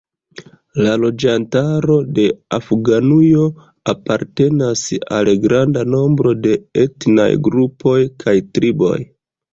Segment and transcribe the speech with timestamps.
[0.85, 2.25] La loĝantaro de
[2.57, 3.45] Afganujo
[3.93, 4.87] apartenas
[5.19, 8.97] al granda nombro de etnaj grupoj kaj triboj.